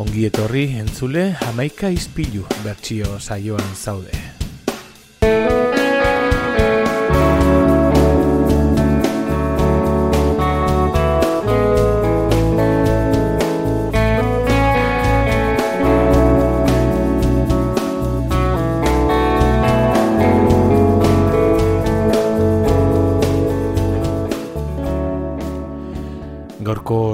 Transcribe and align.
Ongi 0.00 0.22
etorri 0.24 0.62
entzule 0.80 1.26
hamaika 1.42 1.90
izpilu 1.92 2.46
bertsio 2.64 3.18
saioan 3.20 3.74
zaude. 3.76 4.39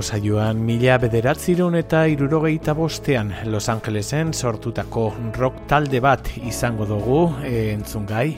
Saioan 0.02 0.58
mila 0.64 0.96
bederatziron 0.98 1.74
eta 1.78 2.06
irurogeita 2.08 2.74
bostean 2.76 3.32
Los 3.50 3.68
Angelesen 3.68 4.32
sortutako 4.34 5.08
rock 5.36 5.66
talde 5.70 6.00
bat 6.00 6.28
izango 6.42 6.86
dugu 6.86 7.20
e, 7.44 7.72
entzun 7.72 8.06
gai. 8.06 8.28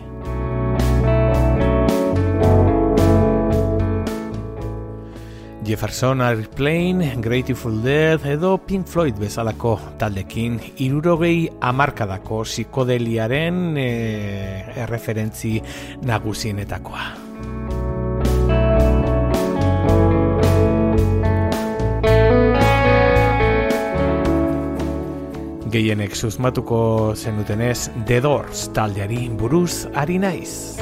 Jefferson 5.69 6.23
Airplane, 6.25 7.15
Grateful 7.21 7.83
Dead 7.83 8.25
edo 8.25 8.57
Pink 8.65 8.89
Floyd 8.89 9.19
bezalako 9.21 9.77
taldekin 10.01 10.57
irurogei 10.81 11.49
amarkadako 11.61 12.41
psikodeliaren 12.49 13.77
e, 13.77 13.89
erreferentzi 14.87 15.59
nagusienetakoa. 16.09 17.28
Gehienek 25.71 26.17
susmatuko 26.17 27.15
zenutenez 27.17 27.91
The 28.07 28.21
Doors 28.25 28.69
taldeari 28.75 29.29
buruz 29.29 29.87
ari 29.95 30.19
naiz. 30.19 30.79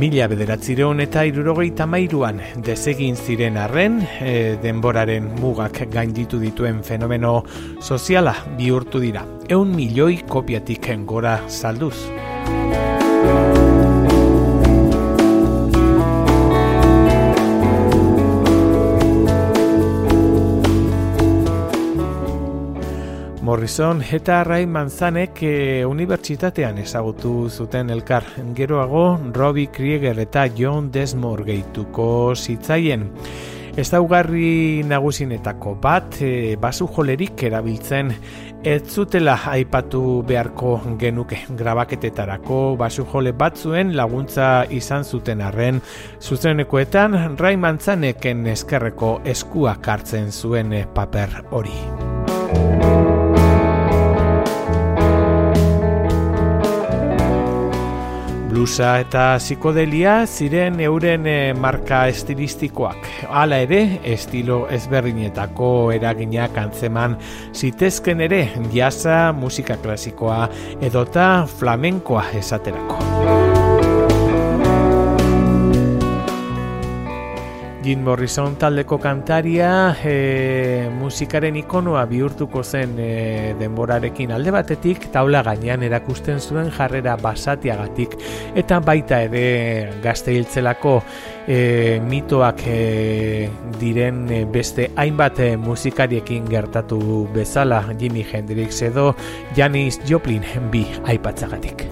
Mila 0.00 0.26
bederatzireon 0.32 1.02
eta 1.04 1.26
irurogeita 1.28 1.84
mairuan 1.84 2.38
desegin 2.64 3.18
ziren 3.20 3.58
arren, 3.60 3.98
e, 4.24 4.56
denboraren 4.62 5.28
mugak 5.42 5.82
gainditu 5.92 6.40
dituen 6.40 6.80
fenomeno 6.86 7.42
soziala 7.84 8.32
bihurtu 8.56 9.04
dira. 9.04 9.26
Eun 9.52 9.76
milioi 9.76 10.22
kopiatik 10.24 10.88
gora 11.04 11.42
salduz. 11.48 11.98
Morrison 23.50 23.98
eta 24.14 24.44
Ray 24.44 24.62
Manzanek 24.70 25.40
e, 25.42 25.54
unibertsitatean 25.82 26.76
ezagutu 26.78 27.48
zuten 27.50 27.88
elkar. 27.90 28.22
Geroago, 28.54 29.18
Robbie 29.34 29.66
Krieger 29.74 30.20
eta 30.22 30.44
John 30.54 30.92
Desmore 30.94 31.48
gehituko 31.48 32.06
zitzaien. 32.36 33.08
Ez 33.74 33.88
daugarri 33.90 34.84
nagusinetako 34.86 35.74
bat, 35.82 36.20
e, 36.22 36.54
basu 36.62 36.86
jolerik 36.94 37.42
erabiltzen 37.50 38.14
ez 38.62 38.84
zutela 38.86 39.34
aipatu 39.50 40.22
beharko 40.30 40.76
genuke 41.02 41.42
grabaketetarako 41.58 42.76
basu 42.78 43.02
jole 43.10 43.34
batzuen 43.34 43.96
laguntza 43.98 44.62
izan 44.70 45.02
zuten 45.02 45.42
arren 45.42 45.82
zuzenekoetan 46.22 47.34
Ray 47.34 47.58
Manzaneken 47.58 48.46
eskerreko 48.54 49.16
eskuak 49.34 49.90
hartzen 49.90 50.30
zuen 50.30 50.76
paper 50.94 51.40
hori. 51.50 51.80
Blusa 58.60 58.98
eta 59.00 59.22
psikodelia 59.40 60.26
ziren 60.28 60.82
euren 60.84 61.24
eh, 61.24 61.54
marka 61.56 62.02
estilistikoak. 62.12 63.08
Hala 63.32 63.62
ere, 63.64 63.80
estilo 64.04 64.66
ezberdinetako 64.68 65.70
eraginak 65.96 66.60
antzeman 66.60 67.16
zitezken 67.56 68.20
ere 68.28 68.42
jasa, 68.76 69.30
musika 69.32 69.80
klasikoa 69.80 70.42
edota 70.90 71.30
flamenkoa 71.56 72.26
esaterako. 72.42 73.39
Jim 77.90 78.04
Morrison 78.04 78.54
taldeko 78.54 79.00
kantaria 79.02 79.96
e, 80.06 80.86
musikaren 80.94 81.56
ikonoa 81.58 82.04
bihurtuko 82.06 82.62
zen 82.62 82.92
e, 83.02 83.54
denborarekin. 83.58 84.30
Alde 84.30 84.52
batetik 84.54 85.08
taula 85.10 85.40
gainean 85.42 85.82
erakusten 85.82 86.38
zuen 86.38 86.70
jarrera 86.70 87.16
basatiagatik. 87.18 88.14
Eta 88.54 88.78
baita 88.86 89.18
ere 89.26 89.96
gazte 90.04 90.36
hiltzelako 90.36 91.00
e, 91.48 91.98
mitoak 92.06 92.62
e, 92.70 93.48
diren 93.80 94.22
beste 94.54 94.92
hainbat 94.94 95.42
musikariekin 95.58 96.46
gertatu 96.46 97.00
bezala. 97.34 97.82
Jimi 97.98 98.22
Hendrix 98.22 98.84
edo 98.86 99.16
Janis 99.58 99.98
Joplin 100.06 100.46
bi 100.70 100.86
aipatzagatik. 101.10 101.88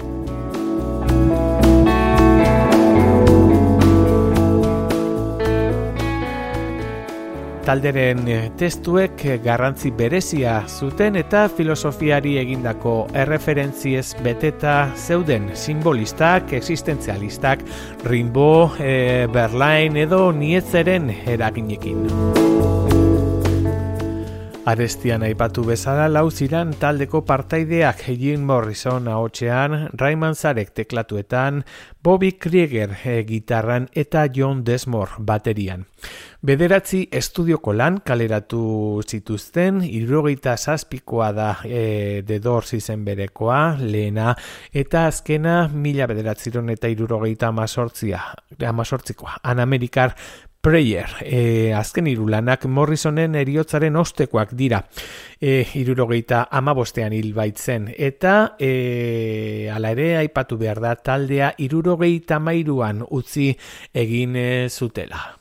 Talderen 7.69 8.23
eh, 8.33 8.51
testuek 8.57 9.25
eh, 9.27 9.37
garrantzi 9.45 9.91
berezia 9.93 10.63
zuten 10.69 11.19
eta 11.21 11.45
filosofiari 11.53 12.39
egindako 12.41 12.95
erreferentziez 13.13 14.15
beteta 14.25 14.79
zeuden 14.97 15.51
simbolistak, 15.53 16.55
existentzialistak, 16.57 17.65
Rimbo, 18.09 18.73
e, 18.81 19.27
Berlain 19.33 20.01
edo 20.01 20.31
Nietzeren 20.33 21.11
eraginekin. 21.27 22.07
Arestian 24.69 25.23
aipatu 25.25 25.63
bezala 25.65 26.11
lau 26.13 26.27
ziran 26.29 26.75
taldeko 26.77 27.23
partaideak 27.25 28.03
Jim 28.21 28.43
Morrison 28.45 29.07
ahotsean, 29.09 29.77
Rayman 29.97 30.35
Zarek 30.37 30.75
teklatuetan, 30.77 31.63
Bobby 32.05 32.35
Krieger 32.37 32.93
e, 33.01 33.23
gitarran 33.25 33.87
eta 33.97 34.27
John 34.29 34.61
Desmore 34.67 35.23
baterian. 35.25 35.87
Bederatzi 36.45 37.01
estudioko 37.11 37.73
lan 37.73 37.97
kaleratu 38.05 39.01
zituzten, 39.09 39.81
irrogeita 39.83 40.59
zazpikoa 40.59 41.31
da 41.33 41.49
e, 41.65 42.21
The 42.27 42.39
Doors 42.39 42.75
izen 42.77 43.07
berekoa, 43.09 43.79
lehena, 43.81 44.35
eta 44.71 45.07
azkena 45.09 45.63
mila 45.73 46.07
bederatziron 46.13 46.69
eta 46.77 46.93
irrogeita 46.93 47.49
amazortzia, 47.49 48.21
amazortzikoa, 48.69 49.41
Anamerikar 49.49 50.13
Prayer, 50.61 51.07
e, 51.23 51.73
azken 51.73 52.09
irulanak 52.11 52.65
Morrisonen 52.67 53.37
eriotzaren 53.39 53.95
ostekoak 53.97 54.57
dira, 54.59 54.81
e, 55.39 55.63
irurogeita 55.79 56.41
amabostean 56.51 57.15
hil 57.15 57.31
baitzen, 57.37 57.87
eta 57.95 58.57
e, 58.59 59.71
ala 59.71 59.95
ere 59.95 60.17
aipatu 60.19 60.59
behar 60.59 60.83
da 60.83 60.97
taldea 60.99 61.53
irurogeita 61.63 62.41
mairuan 62.43 63.05
utzi 63.07 63.53
egin 63.95 64.35
e, 64.35 64.49
zutela. 64.69 65.39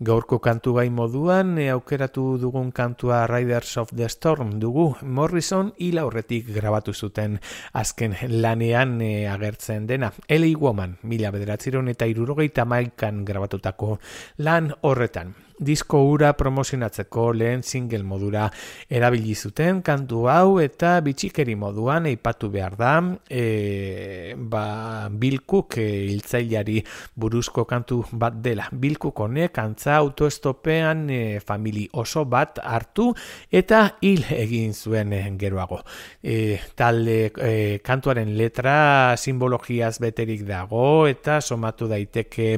Gaurko 0.00 0.38
kantu 0.40 0.72
gai 0.78 0.86
moduan, 0.88 1.58
e, 1.60 1.66
aukeratu 1.68 2.38
dugun 2.40 2.70
kantua 2.72 3.26
Riders 3.28 3.76
of 3.76 3.90
the 3.92 4.08
Storm 4.08 4.54
dugu. 4.58 4.94
Morrison 5.02 5.74
hil 5.76 6.00
aurretik 6.00 6.48
grabatu 6.54 6.94
zuten. 6.94 7.36
Azken 7.76 8.16
lanean 8.30 8.96
e, 9.04 9.28
agertzen 9.28 9.84
dena. 9.86 10.08
Eli 10.26 10.54
Woman, 10.56 10.96
mila 11.02 11.28
bederatziron 11.36 11.92
eta 11.92 12.08
irurogeita 12.08 12.64
maikan 12.64 13.26
grabatutako 13.28 13.98
lan 14.40 14.72
horretan 14.80 15.36
disko 15.60 16.00
ura 16.08 16.32
promozionatzeko 16.32 17.30
lehen 17.36 17.62
single 17.62 18.02
modura 18.02 18.46
erabili 18.88 19.34
zuten 19.34 19.82
kantu 19.84 20.24
hau 20.32 20.58
eta 20.62 20.94
bitxikeri 21.04 21.54
moduan 21.60 22.08
eipatu 22.08 22.48
behar 22.50 22.76
da 22.80 22.94
e, 23.28 24.34
ba, 24.36 25.08
bilkuk 25.12 25.76
e, 25.78 25.86
iltzailari 26.14 26.80
buruzko 27.14 27.66
kantu 27.68 28.00
bat 28.12 28.40
dela. 28.40 28.70
Bilkuk 28.72 29.20
honek 29.20 29.58
antza 29.60 29.98
autoestopean 30.00 31.04
e, 31.10 31.20
famili 31.44 31.86
oso 31.92 32.24
bat 32.24 32.62
hartu 32.64 33.10
eta 33.52 33.82
hil 34.00 34.24
egin 34.32 34.72
zuen 34.72 35.12
geroago. 35.38 35.82
E, 36.22 36.56
talde 36.74 37.18
e, 37.36 37.52
kantuaren 37.84 38.32
letra 38.38 39.16
simbologiaz 39.20 39.98
beterik 40.00 40.46
dago 40.48 41.06
eta 41.10 41.40
somatu 41.44 41.88
daiteke 41.90 42.50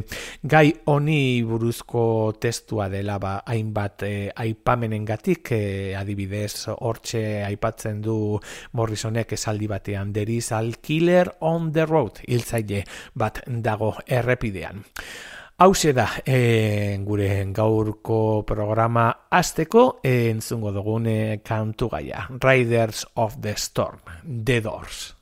gai 0.47 0.69
honi 0.87 1.43
buruzko 1.47 2.05
testua 2.39 2.92
dela 2.93 3.19
ba, 3.19 3.35
hainbat 3.47 4.07
e, 4.07 4.15
aipamenengatik 4.31 5.53
e, 5.57 5.63
adibidez 5.99 6.69
hortxe 6.77 7.43
aipatzen 7.47 8.03
du 8.05 8.39
Morrisonek 8.79 9.35
esaldi 9.39 9.67
batean 9.67 10.13
there 10.13 10.41
al 10.53 10.77
killer 10.81 11.33
on 11.41 11.73
the 11.73 11.87
road 11.87 12.21
hiltzaile 12.29 12.85
bat 13.15 13.43
dago 13.47 13.97
errepidean 14.07 14.85
Hau 15.63 15.75
da, 15.95 16.09
e, 16.27 16.99
gure 17.07 17.45
gaurko 17.55 18.43
programa 18.43 19.05
azteko 19.31 20.01
e, 20.03 20.31
entzungo 20.33 20.73
dugune 20.73 21.39
kantu 21.45 21.89
gaia. 21.89 22.27
Riders 22.43 23.07
of 23.15 23.39
the 23.41 23.55
Storm, 23.57 24.01
The 24.27 24.61
Doors. 24.61 25.22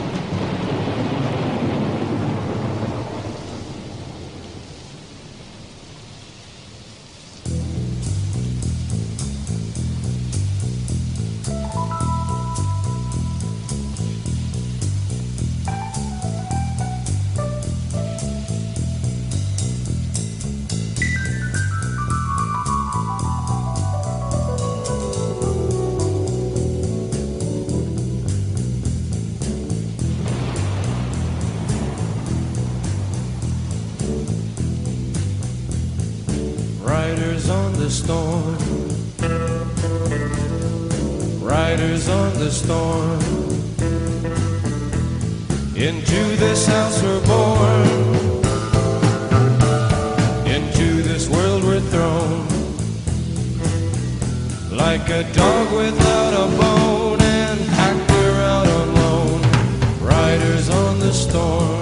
storm. 42.51 43.19
Into 45.75 46.35
this 46.35 46.67
house 46.67 47.01
we're 47.01 47.25
born. 47.25 47.87
Into 50.45 51.01
this 51.01 51.29
world 51.29 51.63
we're 51.63 51.79
thrown. 51.79 52.47
Like 54.69 55.09
a 55.09 55.23
dog 55.33 55.71
without 55.73 56.33
a 56.33 56.47
bone, 56.57 57.21
and 57.21 57.59
packed 57.69 58.11
we're 58.11 58.41
out 58.41 58.67
alone. 58.67 59.41
Riders 60.01 60.69
on 60.69 60.99
the 60.99 61.13
storm. 61.13 61.80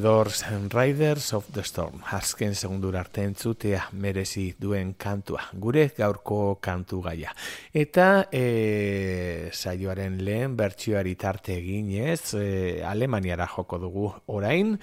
Doors 0.00 0.44
and 0.44 0.72
Riders 0.72 1.32
of 1.32 1.46
the 1.52 1.62
Storm. 1.64 2.02
Azken 2.12 2.54
segundura 2.54 3.00
arte 3.00 3.22
entzutea 3.26 3.88
merezi 3.92 4.54
duen 4.58 4.94
kantua. 4.94 5.42
Gure 5.52 5.88
gaurko 5.96 6.58
kantu 6.60 7.00
gaia. 7.04 7.34
Eta 7.72 8.28
e, 8.32 9.50
saioaren 9.52 10.18
lehen 10.24 10.56
bertsioari 10.58 11.14
tarte 11.16 11.56
eginez, 11.58 12.34
e, 12.38 12.82
Alemaniara 12.84 13.46
joko 13.48 13.78
dugu 13.82 14.08
orain, 14.26 14.76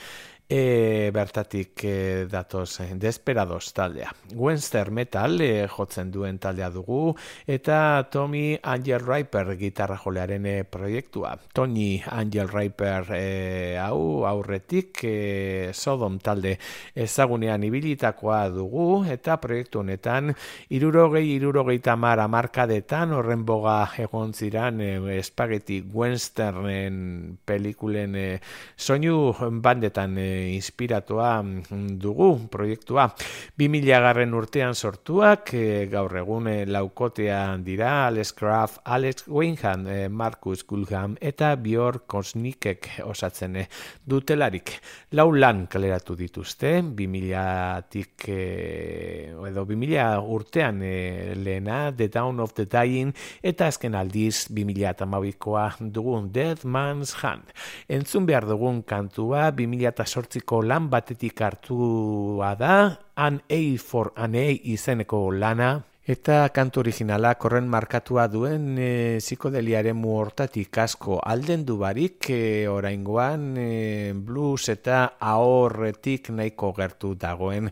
e, 0.48 1.10
bertatik 1.14 1.84
e, 1.84 2.28
datoz 2.30 2.80
e, 2.80 2.94
Desperados 2.96 3.74
taldea. 3.74 4.14
Wenster 4.34 4.92
Metal 4.92 5.42
e, 5.42 5.68
jotzen 5.68 6.12
duen 6.12 6.38
taldea 6.40 6.70
dugu 6.70 7.16
eta 7.48 8.08
Tommy 8.12 8.60
Angel 8.62 9.02
Riper 9.02 9.56
gitarra 9.58 9.98
jolearen 9.98 10.46
e, 10.46 10.64
proiektua. 10.64 11.36
Tony 11.54 12.02
Angel 12.12 12.50
Riper 12.50 13.10
e, 13.18 13.78
hau 13.82 14.25
aurretik 14.25 15.02
e, 15.04 15.72
Sodom 15.74 16.20
talde 16.20 16.58
ezagunean 16.94 17.64
ibilitakoa 17.66 18.50
dugu 18.54 19.04
eta 19.10 19.40
proiektu 19.42 19.82
honetan 19.82 20.36
irurogei 20.70 21.25
irurogei 21.36 21.80
tamar 21.80 22.22
amarkadetan 22.22 23.16
horren 23.18 23.46
boga 23.46 23.80
egon 23.98 24.34
ziran 24.34 24.82
e, 24.82 25.18
espageti 25.18 25.82
Westernen 25.82 27.40
pelikulen 27.46 28.16
e, 28.16 28.28
soinu 28.78 29.34
bandetan 29.66 30.18
e, 30.22 30.35
inspiratua 30.56 31.42
mm, 31.42 31.98
dugu 32.01 32.48
proiektua. 32.51 33.08
2000 33.58 34.01
garren 34.06 34.34
urtean 34.38 34.75
sortuak, 34.75 35.54
e, 35.54 35.86
gaur 35.92 36.15
egun 36.22 36.50
e, 36.51 36.56
laukotean 36.70 37.63
dira 37.65 38.08
Alex 38.08 38.34
Kraft, 38.34 38.82
Alex 38.86 39.27
Weinhan, 39.27 39.88
e, 39.88 40.10
Marcus 40.10 40.65
Gulham 40.68 41.15
eta 41.22 41.54
Björn 41.56 42.06
Kosnikek 42.08 42.89
osatzen 43.06 43.58
dutelarik. 44.06 44.75
Lau 45.15 45.30
lan 45.32 45.65
kaleratu 45.72 46.15
dituzte, 46.20 46.74
2000-tik 46.96 48.27
e, 48.30 48.42
edo 49.50 49.65
2000 49.65 50.20
urtean 50.36 50.82
lehena 51.44 51.92
The 51.96 52.10
Down 52.10 52.39
of 52.39 52.54
the 52.58 52.65
Dying 52.70 53.13
eta 53.44 53.70
azken 53.72 53.96
aldiz 53.96 54.48
2008koa 54.51 55.68
dugun 55.96 56.32
Dead 56.34 56.63
Man's 56.65 57.15
Hand. 57.22 57.51
Entzun 57.89 58.25
behar 58.27 58.48
dugun 58.50 58.82
kantua 58.84 59.50
2008ko 60.25 60.62
lan 60.65 60.89
batetik 60.89 61.41
hartua 61.41 62.55
da, 62.58 62.98
An 63.15 63.41
A 63.50 63.77
for 63.77 64.12
An 64.15 64.36
A 64.36 64.50
izeneko 64.51 65.32
lana, 65.32 65.84
Eta 66.06 66.52
kantu 66.54 66.84
originala 66.84 67.32
korren 67.42 67.66
markatua 67.66 68.28
duen 68.30 68.76
e, 68.78 69.18
psikodeliaren 69.18 70.04
hortatik 70.06 70.78
asko 70.78 71.16
alden 71.18 71.64
du 71.66 71.80
barik 71.82 72.30
e, 72.30 72.68
oraingoan 72.70 73.48
e, 73.58 74.14
blues 74.14 74.70
eta 74.70 75.00
ahorretik 75.18 76.30
nahiko 76.30 76.70
gertu 76.78 77.16
dagoen 77.18 77.72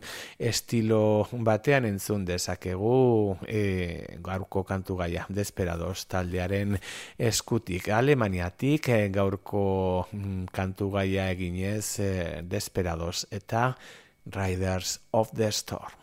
estilo 0.50 1.28
batean 1.46 1.86
entzun 1.86 2.24
dezakegu 2.26 3.38
e, 3.46 4.18
gaurko 4.18 4.64
kantu 4.66 4.98
gaia 4.98 5.28
Desperados 5.30 6.08
taldearen 6.10 6.74
eskutik 7.30 7.86
Alemaniatik 7.86 8.88
e, 8.88 9.02
gaurko 9.14 10.08
mm, 10.10 10.48
kantu 10.50 10.90
gaia 10.98 11.30
eginez 11.30 12.00
e, 12.02 12.42
Desperados 12.42 13.28
eta 13.30 13.76
Riders 14.26 14.98
of 15.12 15.30
the 15.38 15.52
Storm. 15.52 16.02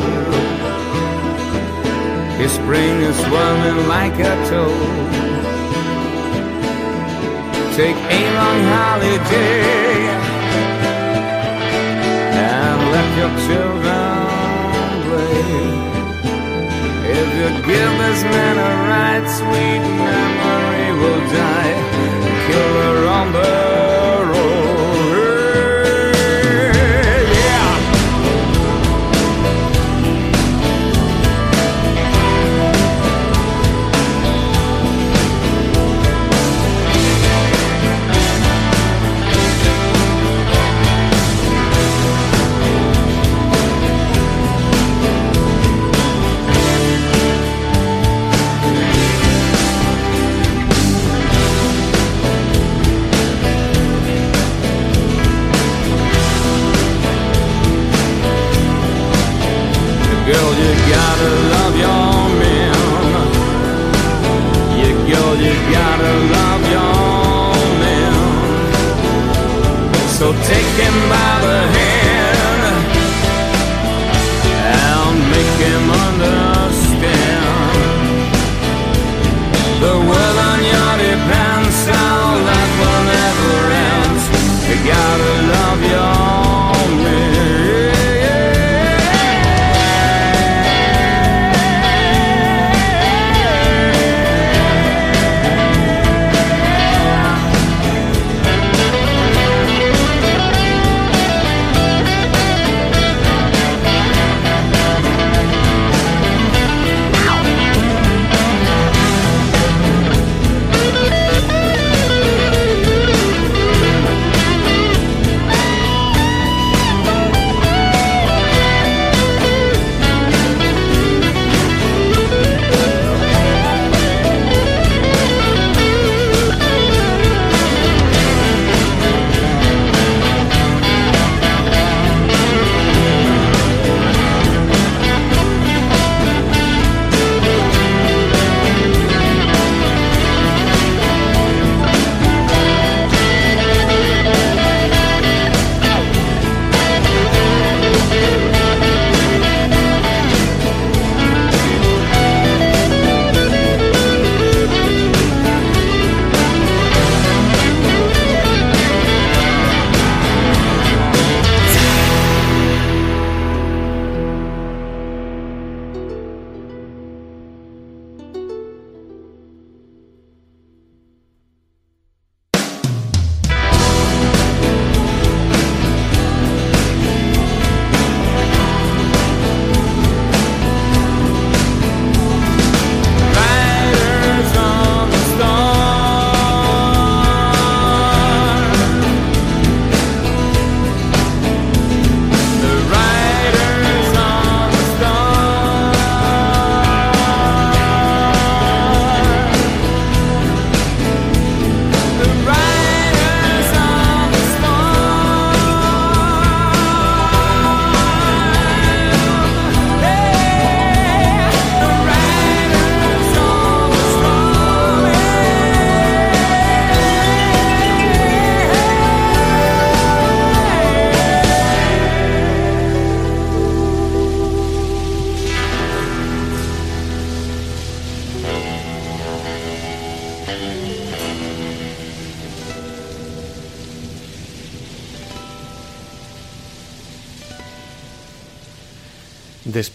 Spring 2.71 3.01
is 3.01 3.17
swelling 3.17 3.85
like 3.89 4.17
a 4.17 4.33
toad. 4.47 5.11
Take 7.75 7.97
a 7.97 8.21
long 8.37 8.59
holiday 8.71 9.99
and 12.47 12.79
let 12.93 13.09
your 13.19 13.33
children 13.45 14.87
play. 15.05 15.51
If 17.19 17.27
you 17.39 17.49
give 17.67 17.91
this 18.03 18.23
man 18.23 18.55
a 18.57 18.80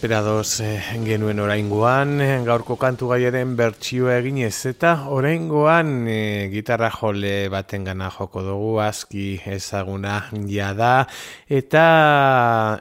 Desperados 0.07 0.61
eh, 0.61 0.79
genuen 1.03 1.41
oraingoan, 1.43 2.21
gaurko 2.47 2.77
kantu 2.79 3.09
gaiaren 3.11 3.57
bertsioa 3.59 4.13
eginez 4.21 4.55
eta 4.69 4.93
oraingoan 5.11 5.89
eh, 6.07 6.47
gitarra 6.47 6.87
jole 6.95 7.49
baten 7.51 7.83
gana 7.89 8.07
joko 8.15 8.39
dugu 8.45 8.69
aski 8.85 9.25
ezaguna 9.51 10.21
jada 10.47 10.93
eta 11.51 11.83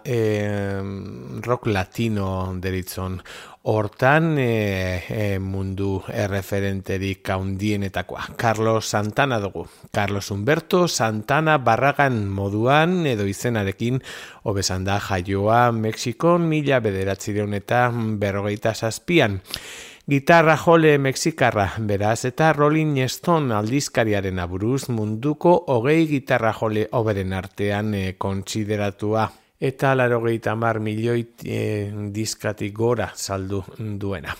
eh, 0.04 0.78
rock 1.42 1.66
latino 1.66 2.30
deritzon 2.62 3.18
Hortan 3.68 4.37
e, 4.38 5.02
e, 5.11 5.38
mundu 5.42 6.05
erreferenterik 6.14 7.26
haundienetakoa. 7.35 8.29
Carlos 8.38 8.87
Santana 8.87 9.40
dugu. 9.42 9.64
Carlos 9.90 10.31
Humberto 10.31 10.87
Santana 10.87 11.57
barragan 11.59 12.29
moduan 12.31 13.09
edo 13.11 13.26
izenarekin 13.26 13.98
obesan 14.46 14.85
da 14.87 15.00
jaioa 15.02 15.72
Mexikon 15.74 16.46
mila 16.46 16.79
bederatzireun 16.79 17.57
eta 17.59 17.88
berrogeita 17.90 18.70
zazpian. 18.74 19.40
Gitarra 20.07 20.55
jole 20.62 20.92
mexikarra, 21.02 21.72
beraz, 21.83 22.20
eta 22.31 22.52
Rolling 22.52 23.00
Stone 23.11 23.50
aldizkariaren 23.50 24.38
aburuz 24.38 24.85
munduko 24.94 25.57
hogei 25.74 26.07
gitarra 26.07 26.55
jole 26.55 26.87
oberen 26.92 27.35
artean 27.35 27.90
e, 27.98 28.05
kontsideratua 28.14 29.26
eta 29.61 29.95
laro 29.95 30.21
mar 30.57 30.81
milioi 30.81 31.27
e, 31.45 31.92
diskatik 32.12 32.75
gora 32.75 33.12
saldu 33.14 33.62
duena. 33.79 34.35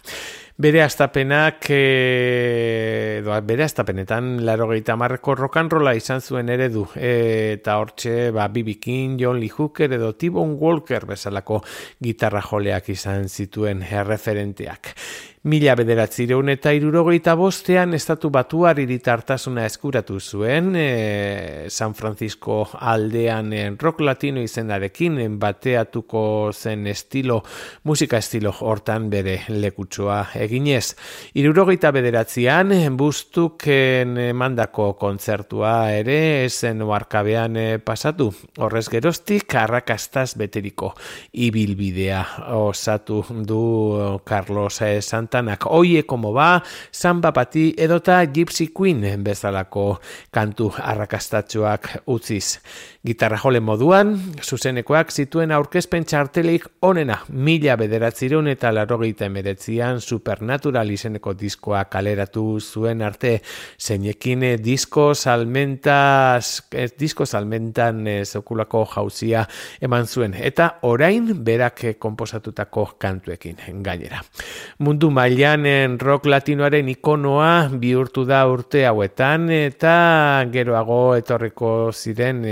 bere 0.57 0.81
astapenak 0.83 1.67
e, 1.69 3.21
doa, 3.25 3.41
bere 3.45 3.65
astapenetan 3.65 4.45
laro 4.45 4.69
gehieta 4.71 4.97
marreko 4.97 5.35
rokanrola 5.35 5.93
izan 5.95 6.21
zuen 6.21 6.49
eredu 6.49 6.87
e, 6.97 7.57
eta 7.59 7.77
hortxe 7.77 8.31
ba, 8.33 8.49
Bibi 8.49 8.77
King, 8.81 9.19
John 9.21 9.41
Lee 9.41 9.53
Hooker 9.53 9.93
edo 9.93 10.15
T-Bone 10.17 10.57
Walker 10.57 11.05
bezalako 11.07 11.63
gitarra 12.01 12.41
joleak 12.41 12.89
izan 12.89 13.29
zituen 13.29 13.83
erreferenteak. 13.83 14.95
Mila 15.47 15.77
bederatzireun 15.79 16.49
eta 16.51 16.73
irurogeita 16.75 17.37
bostean 17.39 17.93
estatu 17.95 18.33
batuar 18.35 18.81
iritartasuna 18.83 19.63
eskuratu 19.69 20.17
zuen 20.19 20.73
e, 20.75 21.67
San 21.71 21.93
Francisco 21.95 22.65
aldean 22.75 23.53
en 23.55 23.77
rock 23.79 24.01
latino 24.03 24.43
izendarekin 24.43 25.37
bateatuko 25.39 26.51
zen 26.51 26.89
estilo, 26.91 27.45
musika 27.85 28.19
estilo 28.19 28.51
hortan 28.59 29.07
bere 29.13 29.37
lekutsua 29.47 30.17
eginez. 30.35 30.97
Irurogeita 31.39 31.95
bederatzean 31.95 32.75
bustuken 32.99 34.19
mandako 34.35 34.89
kontzertua 34.99 35.77
ere 35.95 36.19
esen 36.49 36.83
oarkabean 36.83 37.55
e, 37.55 37.69
pasatu. 37.79 38.33
Horrez 38.59 38.89
geroztik 38.91 39.55
arrakastaz 39.63 40.33
beteriko 40.35 40.91
ibilbidea 41.47 42.27
osatu 42.59 43.23
du 43.47 43.63
Carlos 44.27 44.83
e, 44.83 44.99
Santa 45.01 45.36
Santanak, 45.37 45.67
oie 45.69 46.07
como 46.07 46.33
ba, 46.33 46.63
Samba 46.91 47.33
Pati 47.33 47.75
edota 47.77 48.25
Gypsy 48.25 48.71
Queen 48.73 49.03
bezalako 49.23 49.99
kantu 50.33 50.71
arrakastatxoak 50.81 51.91
utziz. 52.07 52.61
Gitarra 53.07 53.37
jole 53.39 53.61
moduan, 53.63 54.17
zuzenekoak 54.43 55.13
zituen 55.15 55.53
aurkezpen 55.55 56.03
txartelik 56.11 56.65
onena, 56.89 57.21
mila 57.31 57.77
bederatzireun 57.79 58.49
eta 58.51 58.73
larrogeita 58.75 59.29
emeretzian 59.29 60.01
Supernatural 60.03 60.91
izeneko 60.91 61.37
diskoa 61.39 61.85
kaleratu 61.93 62.43
zuen 62.59 63.05
arte, 63.07 63.37
zeinekin 63.79 64.43
eh, 64.49 64.57
disko 64.59 65.13
salmentas, 65.15 66.65
eh, 66.73 66.89
disko 66.99 67.29
salmentan 67.31 68.01
e, 68.11 68.17
jauzia 68.27 69.45
eman 69.81 70.07
zuen, 70.11 70.35
eta 70.35 70.81
orain 70.83 71.31
berak 71.45 71.85
komposatutako 72.03 72.97
kantuekin 72.99 73.63
gainera. 73.87 74.25
Mundu 74.83 75.13
mailan 75.15 76.01
rock 76.01 76.27
latinoaren 76.27 76.89
ikonoa 76.89 77.71
bihurtu 77.71 78.27
da 78.27 78.43
urte 78.51 78.83
hauetan, 78.87 79.49
eta 79.51 80.43
geroago 80.51 81.15
etorriko 81.15 81.93
ziren 81.95 82.43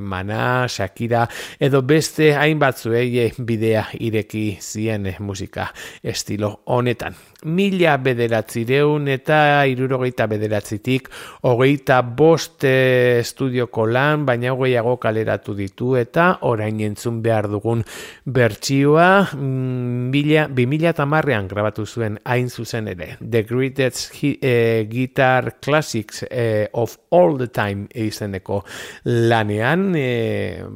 Mana, 0.00 0.66
Shakira 0.68 1.26
edo 1.60 1.82
beste 1.82 2.32
hainbatzuei 2.34 3.30
bidea 3.38 3.86
ireki 4.00 4.46
zien 4.60 5.12
musika 5.20 5.68
estilo 6.02 6.60
honetan 6.66 7.16
mila 7.44 7.96
bederatzireun 8.02 9.08
eta 9.08 9.64
irurogeita 9.68 10.26
bederatzitik 10.30 11.08
hogeita 11.48 12.00
bost 12.02 12.64
eh, 12.68 13.20
estudioko 13.20 13.86
lan, 13.88 14.26
baina 14.28 14.52
hogeiago 14.52 14.96
kaleratu 15.00 15.54
ditu 15.56 15.94
eta 16.00 16.26
orain 16.48 16.80
entzun 16.84 17.20
behar 17.24 17.48
dugun 17.50 17.84
bertsioa 18.24 19.08
mm, 19.36 20.10
bi 20.54 20.66
mila 20.70 20.92
tamarrean 20.96 21.48
grabatu 21.48 21.86
zuen 21.86 22.18
hain 22.24 22.50
zuzen 22.50 22.88
ere. 22.92 23.14
The 23.20 23.44
Greatest 23.48 24.14
eh, 24.22 24.86
Guitar 24.90 25.56
Classics 25.60 26.24
eh, 26.30 26.68
of 26.72 26.98
All 27.10 27.38
the 27.38 27.48
Time 27.48 27.88
izeneko 27.94 28.62
lanean 29.04 29.90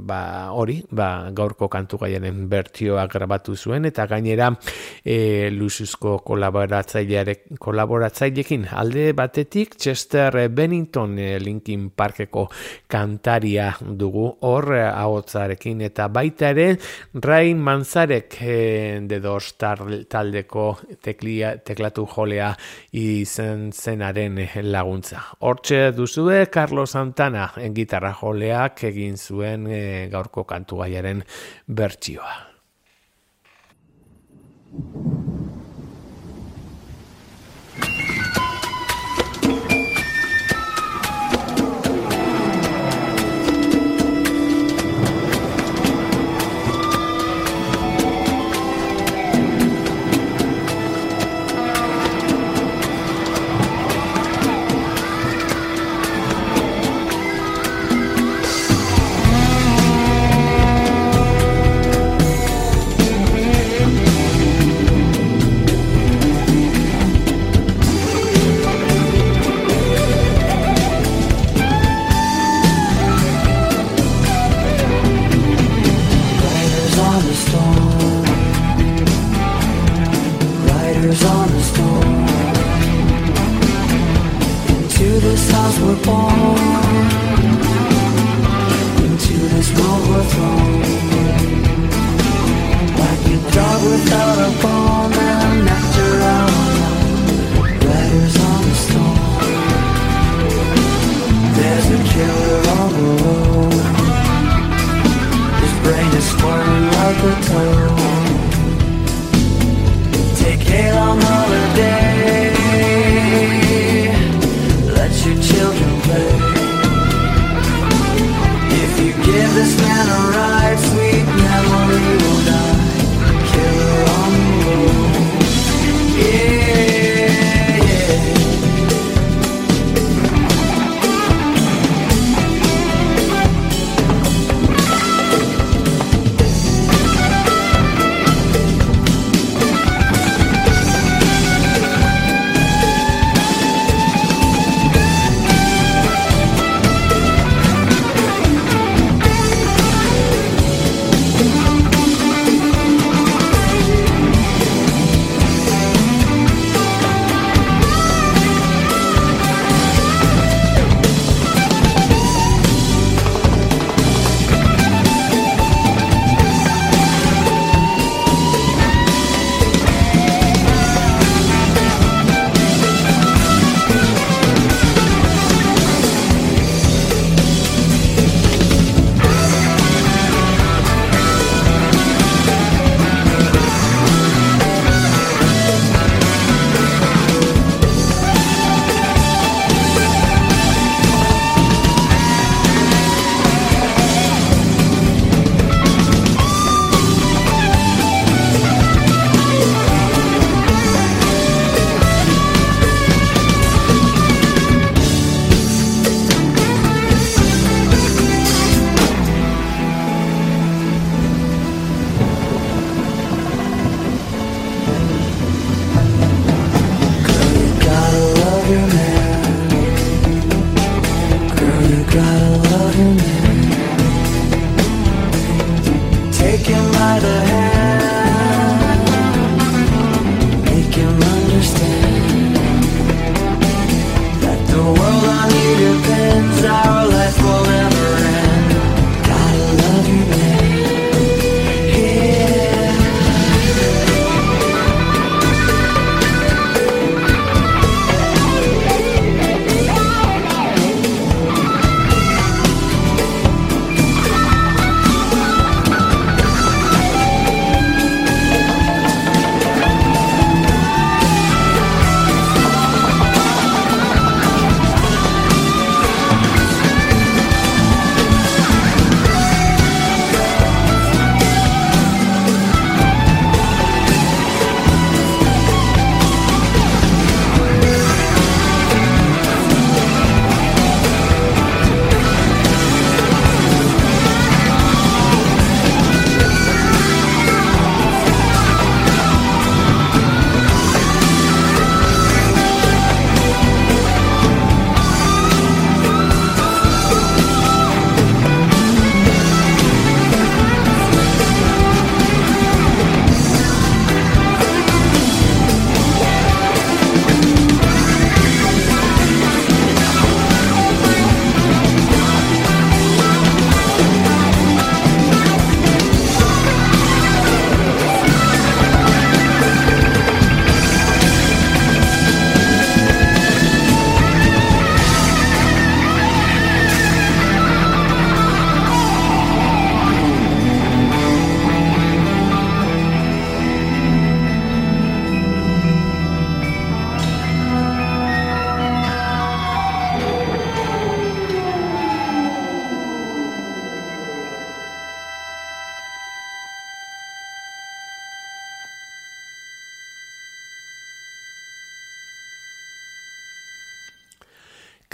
ba, 0.07 0.51
hori, 0.53 0.81
ba, 0.91 1.31
gaurko 1.35 1.69
kantu 1.69 1.99
gaiaren 2.05 2.45
bertsioa 2.51 3.07
grabatu 3.11 3.57
zuen 3.57 3.85
eta 3.89 4.07
gainera 4.11 4.51
e, 5.05 5.51
lusuzko 5.53 6.19
kolab 6.55 7.59
kolaboratzailekin 7.59 8.69
alde 8.73 9.13
batetik 9.13 9.75
Chester 9.77 10.49
Bennington 10.49 11.19
eh, 11.19 11.41
Linkin 11.41 11.91
Parkeko 11.91 12.47
kantaria 12.89 13.73
dugu 13.83 14.27
hor 14.47 14.71
eh, 14.77 14.87
ahotzarekin 14.87 15.83
eta 15.89 16.09
baita 16.09 16.53
ere 16.55 16.79
Rain 17.15 17.59
Manzarek 17.59 18.39
eh, 18.41 19.01
de 19.03 19.21
dos 19.21 19.55
taldeko 19.59 20.67
teklia, 21.03 21.57
teklatu 21.59 22.07
jolea 22.07 22.55
izen 22.93 23.71
zenaren 23.73 24.39
laguntza. 24.63 25.21
Hortxe 25.41 25.93
duzue 25.93 26.47
Carlos 26.51 26.91
Santana 26.91 27.51
gitarra 27.75 28.15
joleak 28.15 28.85
egin 28.93 29.19
zuen 29.19 29.69
gaurko 30.11 30.45
kantu 30.45 30.85
gaiaren 30.85 31.25
bertsioa. 31.67 32.55
this 85.21 85.51
house 85.51 85.79
we're 85.81 86.03
born. 86.05 86.59
Into 89.05 89.35
this 89.55 89.69
world 89.79 90.09
we're 90.09 90.25
thrown. 90.33 90.81
Like 93.03 93.25
a 93.35 93.39
dog 93.55 93.81
without 93.91 94.39
a 94.39 94.63
bone. 94.63 94.74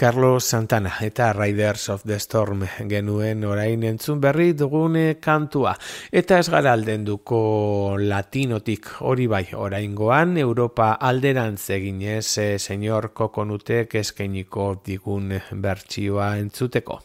Carlos 0.01 0.45
Santana 0.45 0.95
eta 1.05 1.31
Riders 1.31 1.89
of 1.89 2.01
the 2.09 2.17
Storm 2.17 2.63
genuen 2.89 3.43
orain 3.45 3.83
entzun 3.85 4.17
berri 4.17 4.55
dugune 4.57 5.19
kantua. 5.21 5.75
Eta 6.09 6.39
ez 6.41 6.47
gara 6.49 6.73
aldenduko 6.73 7.99
latinotik 8.01 8.89
hori 9.05 9.29
bai 9.29 9.43
oraingoan 9.53 10.39
Europa 10.41 10.95
alderantz 10.97 11.69
eginez 11.77 12.25
e, 12.41 12.49
senyor 12.57 13.11
kokonutek 13.13 13.93
eskainiko 14.01 14.71
digun 14.89 15.35
bertsioa 15.53 16.33
entzuteko. 16.41 17.03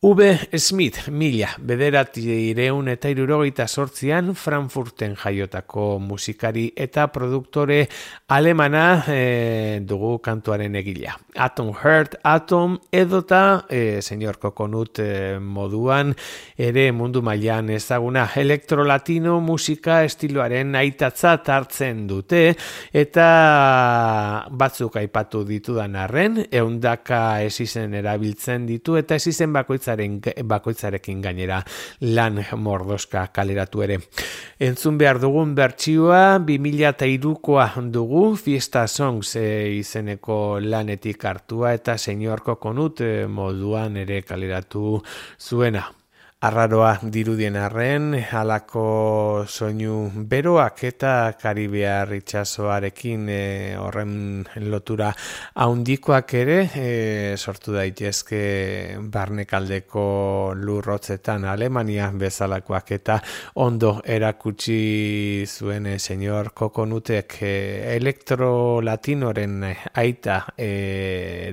V. 0.00 0.46
Smith, 0.54 1.08
mila, 1.10 1.48
bederati 1.58 2.22
ireun 2.30 2.86
eta 2.86 3.10
irurogeita 3.10 3.64
sortzian 3.66 4.28
Frankfurten 4.38 5.16
jaiotako 5.18 5.98
musikari 5.98 6.68
eta 6.78 7.08
produktore 7.10 7.80
alemana 8.30 9.02
e, 9.10 9.80
dugu 9.82 10.20
kantuaren 10.22 10.76
egila. 10.78 11.16
Atom 11.34 11.72
Heart, 11.74 12.14
Atom 12.22 12.76
edota, 12.94 13.64
e, 13.66 13.98
senyor 13.98 14.38
Kokonut 14.38 15.00
e, 15.02 15.08
moduan, 15.42 16.14
ere 16.54 16.92
mundu 16.94 17.24
mailan 17.26 17.74
ezaguna 17.74 18.28
elektrolatino 18.38 19.40
musika 19.42 20.04
estiloaren 20.06 20.78
aitatza 20.78 21.40
hartzen 21.42 22.06
dute, 22.06 22.52
eta 22.94 23.26
batzuk 24.62 25.02
aipatu 25.02 25.42
ditudan 25.42 25.98
arren, 25.98 26.44
eundaka 26.52 27.42
esizen 27.42 27.98
erabiltzen 27.98 28.70
ditu, 28.70 28.94
eta 29.02 29.18
esizen 29.18 29.50
bakoitza 29.58 29.87
bakoitzaren 29.96 30.48
bakoitzarekin 30.48 31.20
gainera 31.22 31.62
lan 32.00 32.42
mordoska 32.56 33.26
kaleratu 33.32 33.82
ere. 33.82 33.98
Entzun 34.60 34.98
behar 34.98 35.20
dugun 35.20 35.54
bertsioa 35.54 36.38
2003koa 36.38 37.68
dugu 37.92 38.36
Fiesta 38.36 38.86
Songs 38.86 39.36
e, 39.36 39.78
izeneko 39.78 40.58
lanetik 40.60 41.24
hartua 41.24 41.72
eta 41.74 41.96
senyorko 41.98 42.56
konut 42.56 43.00
e, 43.00 43.26
moduan 43.26 43.96
ere 43.96 44.22
kaleratu 44.22 45.00
zuena. 45.38 45.97
Arraroa 46.38 47.00
dirudien 47.02 47.56
arren, 47.58 48.12
halako 48.14 49.42
soinu 49.50 49.94
beroak 50.30 50.84
eta 50.86 51.32
Karibiar 51.34 52.12
itxasoarekin 52.14 53.24
e, 53.26 53.38
horren 53.74 54.44
lotura 54.70 55.08
haundikoak 55.58 56.34
ere 56.38 56.58
e, 56.78 56.92
sortu 57.34 57.74
daitezke 57.74 58.42
barnekaldeko 59.10 60.04
lurrotzetan 60.60 61.48
Alemania 61.50 62.06
bezalakoak 62.14 62.94
eta 63.00 63.18
ondo 63.58 63.96
erakutsi 64.06 65.42
zuen 65.42 65.90
e, 65.90 65.96
senyor 65.98 66.52
kokonutek 66.54 67.36
e, 67.42 67.52
elektrolatinoren 67.96 69.66
aita 69.72 70.38
e, 70.54 70.70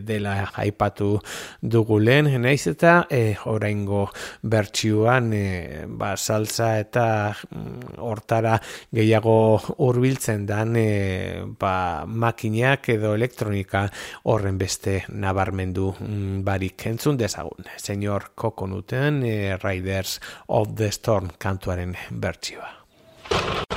dela 0.05 0.37
aipatu 0.61 1.15
dugu 1.59 1.97
lehen, 2.05 2.29
naiz 2.45 2.67
eta 2.75 2.99
e, 3.09 3.33
oraingo 3.49 4.05
bert 4.45 4.74
bertsioan 4.75 5.31
e, 5.33 5.85
ba, 5.87 6.15
salsa 6.17 6.79
eta 6.79 7.31
mm, 7.31 7.95
hortara 8.03 8.57
gehiago 8.91 9.57
hurbiltzen 9.79 10.45
dan 10.45 10.75
e, 10.75 11.45
ba, 11.59 12.03
makinak 12.05 12.89
edo 12.89 13.13
elektronika 13.15 13.85
horren 14.23 14.57
beste 14.57 15.05
nabarmendu 15.09 15.93
mm, 15.95 16.43
barik 16.43 16.87
entzun 16.91 17.15
dezagun. 17.17 17.71
Senyor 17.77 18.33
Kokonuten 18.35 19.23
e, 19.23 19.55
Riders 19.63 20.19
of 20.49 20.75
the 20.75 20.91
Storm 20.91 21.31
kantuaren 21.39 21.95
bertsioa. 22.11 23.74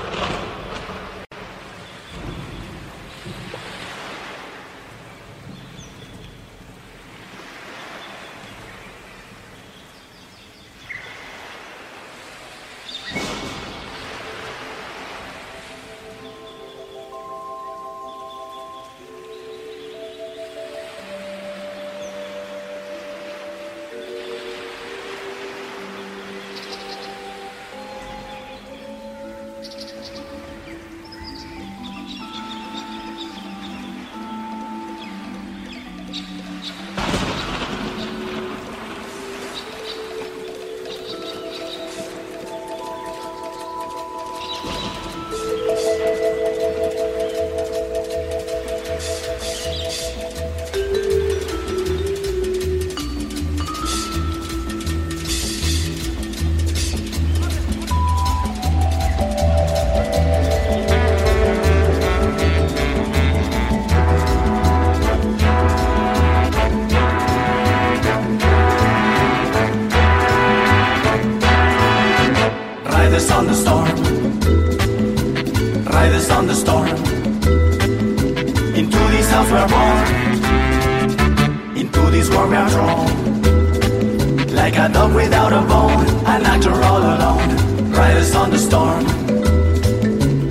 Like 84.69 84.91
a 84.91 84.93
dog 84.93 85.15
without 85.15 85.51
a 85.51 85.63
bone, 85.67 86.07
an 86.27 86.45
actor 86.45 86.75
all 86.85 87.01
alone. 87.01 87.91
Riders 87.91 88.35
on 88.35 88.51
the 88.51 88.59
storm. 88.59 89.03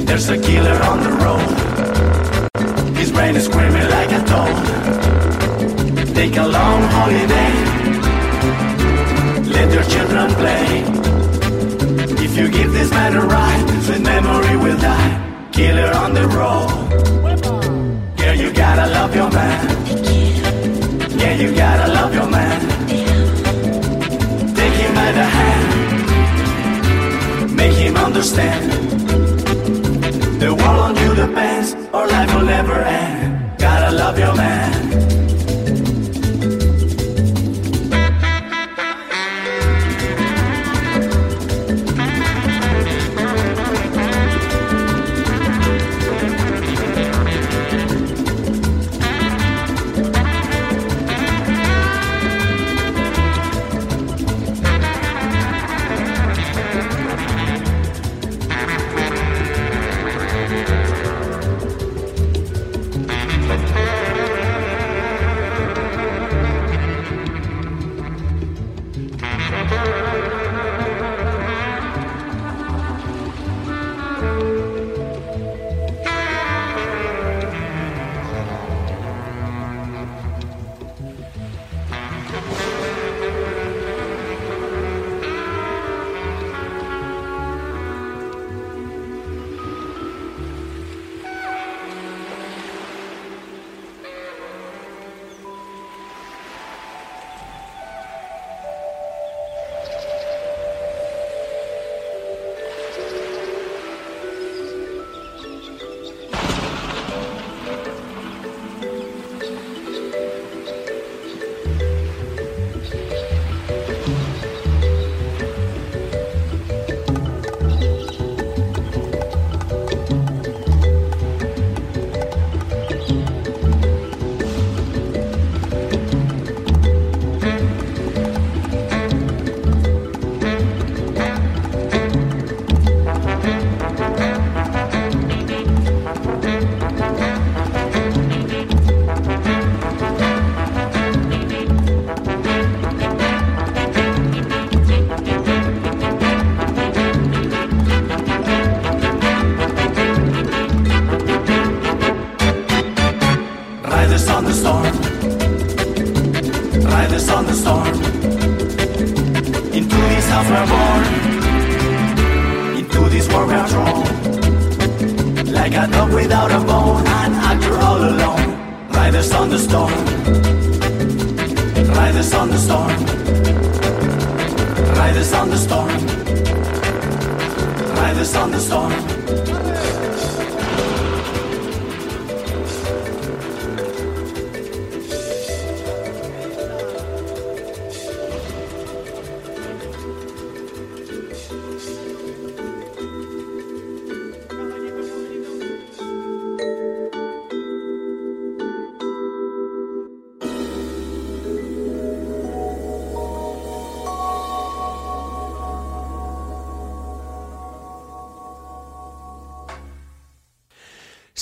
There's 0.07 0.27
a 0.29 0.41
killer 0.41 0.77
on 0.89 1.03
the 1.05 1.11
road. 1.23 2.97
His 2.97 3.11
brain 3.11 3.35
is 3.35 3.45
screaming 3.45 3.87
like 3.91 4.11
a 4.19 4.21
toad. 4.31 4.57
Take 6.15 6.35
a 6.35 6.47
long 6.47 6.81
holiday. 6.97 7.53
Let 9.55 9.71
your 9.71 9.83
children 9.83 10.31
play. 10.41 10.65
If 12.25 12.35
you 12.35 12.49
give 12.49 12.73
this 12.73 12.89
man 12.89 13.15
a 13.17 13.21
ride, 13.21 13.83
sweet 13.83 14.01
memory 14.01 14.57
will 14.57 14.79
die. 14.79 15.49
Killer 15.51 15.91
on 15.93 16.15
the 16.15 16.27
road. 16.29 16.71
Yeah, 18.17 18.33
you 18.33 18.51
gotta 18.51 18.87
love 18.87 19.15
your 19.15 19.29
man. 19.29 19.67
Yeah, 21.19 21.35
you 21.35 21.53
gotta 21.55 21.93
love 21.93 22.15
your 22.15 22.27
man. 22.31 22.76
Understand. 28.17 28.71
The 30.41 30.51
world 30.51 30.97
you 30.99 31.13
depends, 31.13 31.75
or 31.93 32.07
life 32.07 32.33
will 32.33 32.45
never 32.45 32.73
end. 32.73 33.26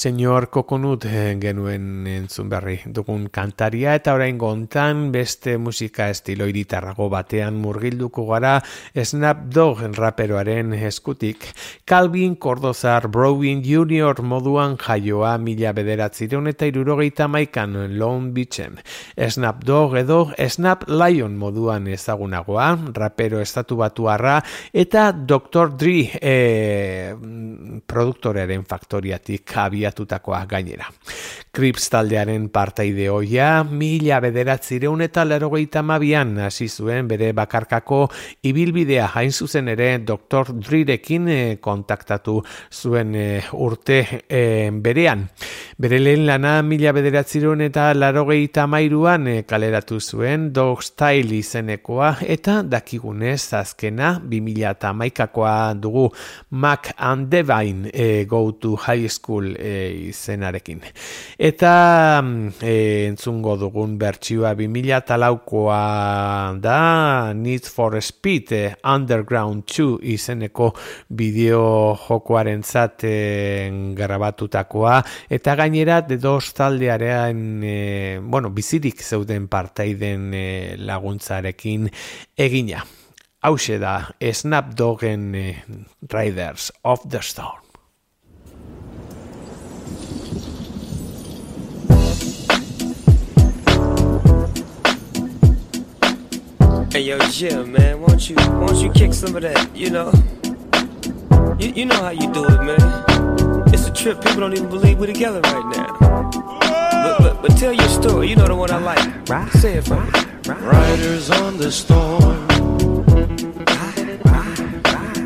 Senyor 0.06 0.52
Kokonut 0.54 1.08
eh, 1.10 1.34
genuen 1.42 2.06
entzun 2.06 2.46
berri 2.46 2.76
dugun 2.94 3.24
kantaria 3.34 3.96
eta 3.98 4.14
orain 4.14 4.38
gontan 4.38 5.08
beste 5.10 5.56
musika 5.58 6.12
estilo 6.14 6.46
iritarrago 6.46 7.08
batean 7.10 7.56
murgilduko 7.58 8.28
gara 8.28 8.60
Snap 8.94 9.48
Dog 9.50 9.82
raperoaren 9.98 10.76
eskutik. 10.78 11.48
Calvin 11.90 12.36
Cordozar 12.36 13.08
Browin 13.10 13.64
Junior 13.66 14.22
moduan 14.22 14.76
jaioa 14.78 15.40
mila 15.42 15.72
bederatzireun 15.74 16.52
eta 16.54 16.70
irurogeita 16.70 17.26
maikan 17.26 17.74
Long 17.98 18.30
Beachen. 18.36 18.78
Snap 19.18 19.66
Dog 19.66 19.98
edo 19.98 20.20
Snap 20.38 20.86
Lion 20.86 21.34
moduan 21.34 21.90
ezagunagoa, 21.90 22.70
rapero 22.94 23.42
estatu 23.42 23.82
batuarra 23.82 24.38
eta 24.70 25.10
Dr. 25.18 25.74
Dre 25.74 25.98
e, 26.22 26.38
produktorearen 27.90 28.70
faktoriatik 28.70 29.50
abiatutakoa 29.96 30.46
gainera. 30.46 30.86
Crips 31.56 31.86
taldearen 31.88 32.50
partaide 32.52 33.06
hoia, 33.08 33.62
mila 33.64 34.18
bederatzireun 34.20 35.00
eta 35.06 35.24
larogeita 35.24 35.80
mabian 35.88 36.34
hasi 36.44 36.66
zuen 36.68 37.08
bere 37.08 37.30
bakarkako 37.32 38.00
ibilbidea 38.50 39.06
hain 39.16 39.32
zuzen 39.32 39.70
ere 39.72 39.88
Dr. 40.04 40.52
Drerekin 40.60 41.30
e, 41.32 41.38
kontaktatu 41.64 42.42
zuen 42.76 43.16
e, 43.16 43.28
urte 43.56 44.02
e, 44.28 44.42
berean. 44.84 45.30
Bere 45.80 46.02
lehen 46.02 46.26
lana 46.28 46.58
mila 46.64 46.92
bederatzireun 46.96 47.64
eta 47.70 47.88
larogeita 47.96 48.68
mairuan 48.68 49.32
kaleratu 49.48 50.02
zuen 50.02 50.50
Dog 50.52 50.84
Style 50.84 51.40
izenekoa 51.40 52.18
eta 52.36 52.58
dakigunez 52.68 53.54
azkena 53.62 54.18
2000 54.20 54.74
eta 54.74 54.92
maikakoa 54.92 55.56
dugu 55.80 56.10
Mac 56.52 56.92
and 56.98 57.32
Devine 57.32 57.96
e, 57.96 58.26
Go 58.28 58.52
to 58.60 58.76
High 58.76 59.08
School 59.08 59.56
e, 59.56 60.10
izenarekin. 60.12 60.84
Eta 61.46 62.24
e, 62.66 63.06
entzungo 63.06 63.54
dugun 63.62 64.00
bertsioa 64.02 64.56
2000 64.58 65.04
talaukoa 65.06 66.56
da 66.58 67.34
Need 67.38 67.68
for 67.70 68.02
Speed 68.02 68.54
e, 68.58 68.62
Underground 68.82 69.68
2 69.70 70.00
izeneko 70.16 70.72
bideo 71.06 71.94
jokoaren 72.08 72.64
zaten 72.66 73.94
grabatutakoa 73.94 74.96
eta 75.30 75.54
gainera 75.60 76.00
de 76.02 76.18
dos 76.18 76.50
taldearean 76.58 77.62
e, 77.62 77.78
bueno, 78.24 78.50
bizirik 78.50 79.04
zeuden 79.06 79.46
partaiden 79.48 80.34
e, 80.34 80.48
laguntzarekin 80.82 81.92
egina. 82.36 82.82
Hau 83.46 83.54
da, 83.78 84.10
Snapdogen 84.18 85.36
e, 85.36 85.46
Riders 86.10 86.74
of 86.82 87.06
the 87.08 87.22
Storm. 87.22 87.65
Hey 96.96 97.02
yo, 97.02 97.20
Jim, 97.28 97.74
man, 97.74 98.00
won't 98.00 98.30
you 98.30 98.38
won't 98.38 98.78
you 98.78 98.90
kick 98.90 99.14
some 99.14 99.36
of 99.36 99.42
that? 99.42 99.76
You 99.76 99.90
know, 99.90 100.14
you, 101.60 101.74
you 101.74 101.86
know 101.86 102.02
how 102.02 102.12
you 102.12 102.32
do 102.32 102.46
it, 102.46 102.64
man. 102.64 103.68
It's 103.74 103.90
a 103.90 103.92
trip. 103.92 104.22
People 104.22 104.40
don't 104.40 104.54
even 104.54 104.70
believe 104.70 104.98
we're 104.98 105.08
together 105.08 105.42
right 105.42 105.76
now. 105.76 105.98
But, 106.32 107.18
but, 107.20 107.42
but 107.42 107.58
tell 107.58 107.74
your 107.74 107.90
story. 107.90 108.30
You 108.30 108.38
know 108.38 108.48
the 108.48 108.56
one 108.56 108.72
I 108.72 108.78
like. 108.78 109.52
Say 109.58 109.74
it 109.74 109.84
for 109.84 110.00
me. 110.00 110.10
Riders 110.48 111.30
on 111.32 111.58
the 111.58 111.70
storm. 111.70 112.48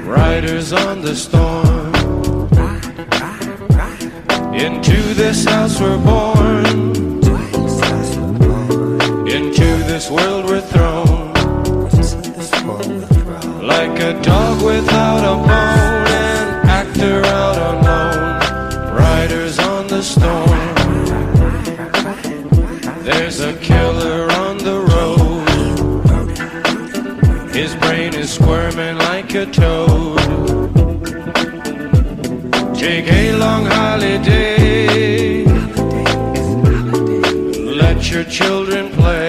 Riders 0.07 0.74
on 0.74 1.03
the 1.03 1.15
storm. 1.15 1.93
Into 4.55 5.13
this 5.13 5.45
house 5.45 5.80
we're 5.80 6.03
born. 6.03 6.65
Into 9.30 9.67
this 9.86 10.09
world 10.09 10.45
we're 10.45 10.61
thrown. 10.61 11.29
Like 12.70 13.99
a 13.99 14.13
dog 14.22 14.63
without 14.63 15.24
a 15.24 15.36
bone, 15.36 16.07
an 16.07 16.70
actor 16.70 17.26
out 17.26 17.57
alone. 17.72 18.39
Riders 18.95 19.57
on 19.59 19.88
the 19.88 20.01
storm. 20.03 20.49
There's 23.03 23.39
a 23.39 23.53
killer 23.57 24.32
on 24.43 24.57
the 24.59 24.80
road. 24.93 25.49
His 27.51 27.74
brain 27.76 28.13
is 28.13 28.32
squirming 28.32 28.97
like 28.97 29.34
a 29.34 29.45
toad. 29.47 30.20
Take 32.76 33.07
a 33.11 33.34
long 33.34 33.65
holiday. 33.65 35.43
Let 37.84 38.11
your 38.11 38.24
children 38.26 38.91
play. 38.91 39.29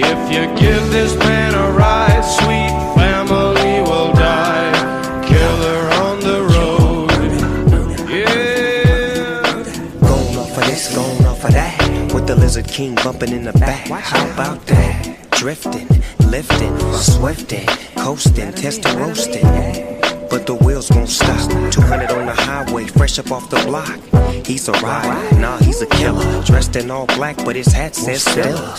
If 0.00 0.32
you 0.32 0.46
give 0.56 0.90
this 0.92 1.16
man 1.16 1.54
a 1.54 1.72
ride, 1.72 2.22
sweet 2.22 2.70
family 2.94 3.80
will 3.82 4.12
die. 4.12 4.70
Killer 5.26 5.90
on 6.04 6.20
the 6.20 6.42
road. 6.54 7.10
Yeah. 8.08 9.42
Going 10.00 10.36
off 10.38 10.56
of 10.56 10.64
this, 10.66 10.94
going 10.94 11.26
off 11.26 11.44
of 11.44 11.50
that. 11.50 12.14
With 12.14 12.28
the 12.28 12.36
Lizard 12.36 12.68
King 12.68 12.94
bumping 12.94 13.32
in 13.32 13.42
the 13.42 13.52
back. 13.54 13.88
How 13.88 14.24
about 14.34 14.64
that? 14.66 15.30
Drifting, 15.32 15.88
lifting, 16.30 16.78
swifting, 16.94 17.66
coasting, 17.96 18.52
testing, 18.52 18.96
roasting. 18.98 19.42
But 20.30 20.46
the 20.46 20.54
wheels 20.54 20.90
won't 20.92 21.08
stop. 21.08 21.50
200 21.72 22.12
on 22.12 22.26
the 22.26 22.34
highway, 22.34 22.86
fresh 22.86 23.18
up 23.18 23.32
off 23.32 23.50
the 23.50 23.60
block. 23.66 23.98
He's 24.46 24.68
a 24.68 24.72
ride, 24.72 25.40
nah, 25.40 25.58
he's 25.58 25.82
a 25.82 25.86
killer. 25.86 26.42
Dressed 26.44 26.76
in 26.76 26.88
all 26.88 27.06
black, 27.06 27.36
but 27.44 27.56
his 27.56 27.72
hat 27.72 27.96
says 27.96 28.22
Stella. 28.22 28.76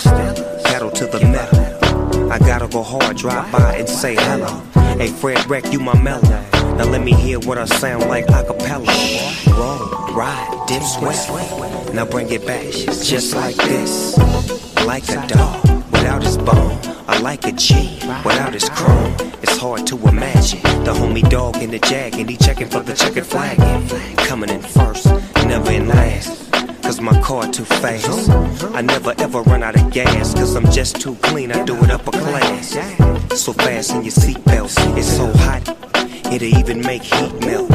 Pedal 0.70 0.91
to 0.91 1.07
the 1.07 1.20
metal. 1.22 2.32
I 2.32 2.38
gotta 2.38 2.67
go 2.67 2.84
hard, 2.84 3.17
drive 3.17 3.51
by 3.51 3.78
and 3.78 3.89
say 3.89 4.13
hello. 4.13 4.61
Hey, 4.99 5.07
Fred 5.07 5.49
Wreck, 5.49 5.74
you 5.74 5.80
my 5.80 5.99
mellow. 5.99 6.30
Now 6.78 6.86
let 6.86 7.01
me 7.01 7.11
hear 7.11 7.39
what 7.39 7.57
I 7.57 7.65
sound 7.65 8.07
like 8.07 8.30
a 8.30 8.43
cappella. 8.43 8.86
Roll, 9.57 10.13
ride, 10.13 10.65
dip, 10.67 10.84
sweat. 10.84 11.93
Now 11.93 12.05
bring 12.05 12.30
it 12.32 12.45
back, 12.45 12.65
just 12.72 13.36
like 13.36 13.55
this. 13.55 14.15
Like 14.86 15.09
a 15.09 15.26
dog 15.26 15.65
without 15.91 16.22
his 16.22 16.38
bone. 16.38 16.78
I 17.07 17.20
like 17.20 17.45
a 17.45 17.51
G 17.51 17.99
without 18.24 18.53
his 18.53 18.70
chrome. 18.70 19.15
It's 19.41 19.57
hard 19.57 19.88
to 19.88 19.97
imagine 20.07 20.61
the 20.84 20.93
homie 20.93 21.28
dog 21.32 21.57
in 21.57 21.72
the 21.72 21.80
jag 21.80 22.13
and 22.13 22.30
he 22.30 22.38
checking 22.38 22.67
for 22.67 22.82
the 22.82 22.93
checkered 22.93 23.26
flag. 23.26 23.57
Coming 24.20 24.51
in 24.51 24.61
first, 24.61 25.07
never 25.47 25.72
in 25.72 25.88
last. 25.88 26.48
Cause 26.89 27.01
my 27.01 27.21
car 27.21 27.47
too 27.47 27.65
fast. 27.65 28.31
I 28.73 28.81
never 28.81 29.13
ever 29.19 29.43
run 29.43 29.61
out 29.61 29.79
of 29.79 29.91
gas. 29.91 30.33
Cause 30.33 30.55
I'm 30.55 30.65
just 30.71 30.99
too 30.99 31.13
clean, 31.21 31.51
I 31.51 31.63
do 31.63 31.75
it 31.83 31.91
upper 31.91 32.09
class. 32.09 32.69
So 33.39 33.53
fast 33.53 33.91
in 33.91 34.01
your 34.01 34.11
seatbelt, 34.11 34.73
it's 34.97 35.15
so 35.15 35.31
hot, 35.45 35.69
it'll 36.33 36.47
even 36.47 36.81
make 36.81 37.03
heat 37.03 37.39
melt. 37.41 37.69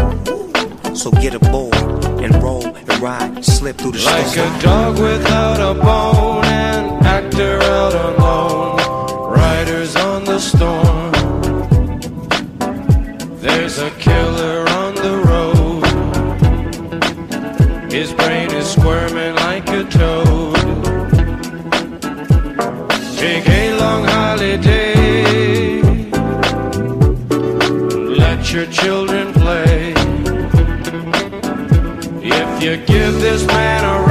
So 0.97 1.13
get 1.13 1.35
a 1.35 1.37
aboard 1.37 1.77
and 2.25 2.35
roll 2.43 2.67
and 2.67 2.99
ride, 2.99 3.45
slip 3.45 3.79
through 3.79 3.93
the 3.93 4.03
Like 4.03 4.27
storm. 4.27 4.53
a 4.53 4.61
dog 4.61 4.99
without 4.99 5.61
a 5.61 5.75
bone, 5.81 6.45
an 6.47 7.07
actor 7.07 7.63
out 7.63 7.95
alone. 7.95 9.31
Riders 9.31 9.95
on 9.95 10.25
the 10.25 10.41
storm. 10.41 11.13
There's 13.39 13.79
a 13.79 13.91
killer 13.93 14.64
your 28.55 28.67
children 28.67 29.33
play. 29.33 29.93
If 32.23 32.63
you 32.63 32.77
give 32.77 33.15
this 33.21 33.45
man 33.49 33.85
a 33.85 34.04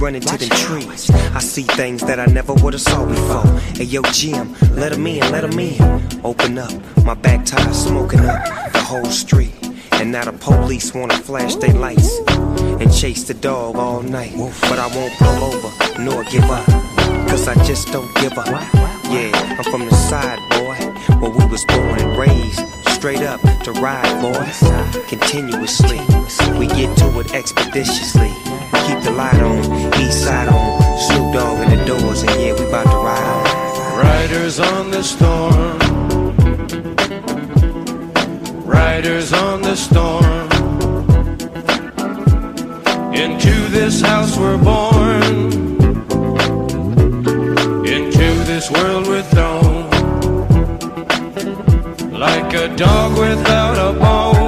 run 0.00 0.14
into 0.14 0.36
them 0.38 0.48
trees. 0.48 1.10
I 1.34 1.40
see 1.40 1.62
things 1.62 2.00
that 2.02 2.18
I 2.18 2.26
never 2.26 2.54
would 2.54 2.72
have 2.72 2.80
saw 2.80 3.04
before. 3.04 3.46
Hey, 3.76 3.84
yo, 3.84 4.02
Jim, 4.12 4.54
let 4.74 4.92
'em 4.92 5.06
in, 5.06 5.20
let 5.30 5.44
'em 5.44 5.58
in. 5.58 5.78
Open 6.24 6.58
up, 6.58 6.72
my 7.04 7.14
back 7.14 7.44
tire 7.44 7.72
smoking 7.72 8.20
up 8.20 8.72
the 8.72 8.80
whole 8.80 9.10
street. 9.10 9.54
And 9.92 10.10
now 10.12 10.24
the 10.24 10.32
police 10.32 10.94
wanna 10.94 11.18
flash 11.18 11.56
their 11.56 11.74
lights 11.74 12.18
and 12.80 12.90
chase 12.92 13.24
the 13.24 13.34
dog 13.34 13.76
all 13.76 14.00
night. 14.00 14.32
But 14.62 14.78
I 14.78 14.86
won't 14.96 15.12
pull 15.18 15.44
over 15.44 15.70
nor 15.98 16.24
give 16.24 16.50
up, 16.50 16.64
cause 17.28 17.46
I 17.48 17.54
just 17.64 17.92
don't 17.92 18.12
give 18.16 18.36
up. 18.38 18.48
Yeah, 19.10 19.30
I'm 19.58 19.64
from 19.64 19.86
the 19.86 19.94
side, 20.08 20.38
boy, 20.50 20.76
where 21.20 21.30
we 21.30 21.44
was 21.46 21.64
born. 21.66 22.09
Straight 23.00 23.22
up 23.22 23.40
to 23.62 23.72
ride, 23.72 24.20
boys, 24.20 24.60
continuously. 25.08 26.00
We 26.58 26.66
get 26.66 26.94
to 26.98 27.18
it 27.20 27.32
expeditiously. 27.32 28.28
Keep 28.28 29.00
the 29.04 29.14
light 29.16 29.40
on, 29.40 29.64
east 30.02 30.22
side 30.22 30.48
on, 30.48 30.98
Snoop 30.98 31.32
Dogg 31.32 31.62
in 31.62 31.78
the 31.78 31.84
doors, 31.86 32.22
and 32.24 32.30
yeah, 32.32 32.52
we 32.52 32.68
about 32.68 32.84
to 32.84 32.98
ride. 32.98 34.02
Riders 34.04 34.60
on 34.60 34.90
the 34.90 35.02
storm. 35.02 35.78
Riders 38.66 39.32
on 39.32 39.62
the 39.62 39.76
storm. 39.76 40.50
Into 43.14 43.68
this 43.70 44.02
house 44.02 44.36
we're 44.36 44.58
born. 44.58 45.52
Into 47.86 48.44
this 48.44 48.70
world 48.70 49.06
we're 49.06 49.22
thrown. 49.22 49.49
Like 52.20 52.52
a 52.52 52.68
dog 52.76 53.18
without 53.18 53.78
a 53.78 53.98
bone, 53.98 54.39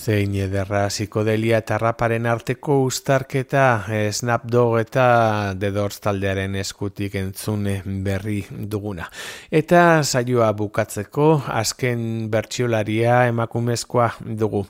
Zein 0.00 0.32
ederra 0.40 0.86
psikodelia 0.88 1.58
eta 1.60 1.76
raparen 1.76 2.24
arteko 2.30 2.78
ustarketa 2.86 3.64
eh, 3.92 4.08
Snapdog 4.16 4.78
eta 4.80 5.04
The 5.60 5.68
Doors 5.76 6.00
taldearen 6.00 6.56
eskutik 6.56 7.18
entzune 7.20 7.74
berri 8.06 8.38
duguna. 8.48 9.10
Eta 9.52 10.00
saioa 10.00 10.48
bukatzeko 10.56 11.28
azken 11.60 12.30
bertsiolaria 12.32 13.26
emakumezkoa 13.28 14.08
dugu. 14.40 14.64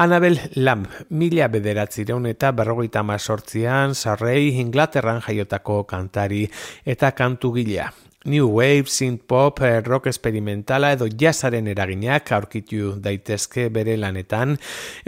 Anabel 0.00 0.40
Lamb, 0.56 0.88
mila 1.10 1.50
bederatzireun 1.52 2.30
eta 2.32 2.54
berrogeita 2.56 3.04
mazortzian, 3.04 3.92
sarrei 3.94 4.54
Inglaterran 4.64 5.20
jaiotako 5.26 5.82
kantari 5.92 6.46
eta 6.86 7.12
kantu 7.12 7.52
gilea. 7.58 7.92
New 8.24 8.48
Wave, 8.48 8.84
Synth 8.84 9.22
Pop, 9.26 9.60
rock 9.84 10.06
experimentala 10.10 10.90
edo 10.92 11.06
jazzaren 11.08 11.70
eraginak 11.72 12.28
aurkitu 12.36 12.90
daitezke 13.00 13.70
bere 13.72 13.94
lanetan. 13.96 14.58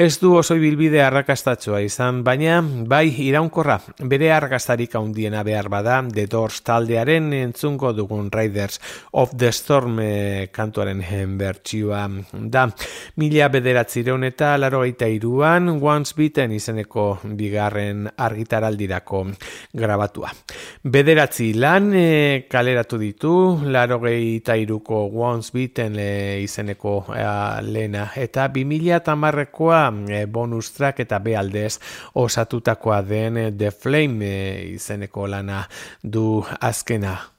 Ez 0.01 0.17
du 0.17 0.31
oso 0.39 0.57
bilbide 0.57 1.03
arrakastatzua 1.05 1.83
izan, 1.85 2.23
baina 2.25 2.63
bai 2.89 3.11
iraunkorra 3.27 3.77
bere 4.09 4.31
arrakastarik 4.33 4.97
handiena 4.97 5.43
behar 5.45 5.69
bada 5.69 5.99
The 6.09 6.25
Doors 6.27 6.63
taldearen 6.65 7.35
entzungo 7.37 7.93
dugun 7.93 8.31
Riders 8.33 8.81
of 9.13 9.37
the 9.37 9.53
Storm 9.53 10.01
eh, 10.01 10.49
kantuaren 10.51 11.05
bertsioa 11.37 12.07
da. 12.33 12.65
Mila 13.21 13.51
bederatzireun 13.53 14.25
eta 14.25 14.55
laro 14.57 14.81
gaita 14.87 15.11
iruan 15.13 15.69
Once 15.69 16.17
Beaten 16.17 16.57
izeneko 16.57 17.19
bigarren 17.37 18.09
argitaraldirako 18.17 19.27
grabatua. 19.77 20.33
Bederatzi 20.83 21.53
lan 21.61 21.93
e, 21.93 22.09
kaleratu 22.49 23.02
ditu, 23.03 23.61
laro 23.67 23.99
gehi 24.01 24.41
iruko 24.63 25.05
once 25.13 25.51
biten 25.53 25.99
e, 25.99 26.41
izeneko 26.43 26.95
e, 27.11 27.27
lena. 27.67 28.09
Eta 28.17 28.49
2000 28.49 29.01
tamarrekoa 29.05 29.83
e, 30.09 30.25
bonus 30.27 30.73
track 30.73 31.01
eta 31.01 31.19
bealdez 31.19 31.79
osatutakoa 32.15 33.03
den 33.03 33.57
The 33.59 33.71
Flame 33.71 34.25
e, 34.25 34.65
izeneko 34.79 35.27
lana 35.27 35.67
du 36.03 36.45
azkena. 36.61 37.32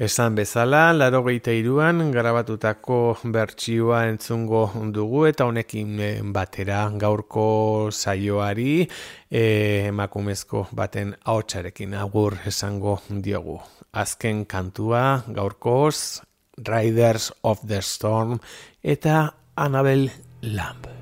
Esan 0.00 0.32
bezala, 0.32 0.94
laro 0.96 1.18
gehieta 1.26 1.52
iruan, 1.52 1.98
garabatutako 2.08 3.18
bertsioa 3.34 3.98
entzungo 4.08 4.62
dugu 4.96 5.26
eta 5.28 5.44
honekin 5.44 5.98
eh, 6.00 6.12
batera 6.24 6.86
gaurko 7.02 7.44
saioari 7.92 8.78
e, 8.80 9.42
emakumezko 9.90 10.62
baten 10.72 11.12
haotxarekin 11.28 11.92
agur 12.00 12.38
esango 12.48 12.94
diogu. 13.10 13.58
Azken 13.92 14.46
kantua 14.46 15.02
gaurkoz, 15.28 16.22
Riders 16.56 17.28
of 17.44 17.60
the 17.68 17.82
Storm 17.82 18.38
eta 18.80 19.34
Annabel 19.54 20.08
Lamb. 20.40 20.99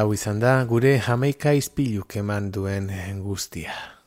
Hau 0.00 0.14
izan 0.16 0.38
da 0.40 0.52
gure 0.64 0.94
jameika 1.04 1.52
izpiluk 1.52 2.16
eman 2.22 2.48
duen 2.54 2.88
guztia. 3.24 3.99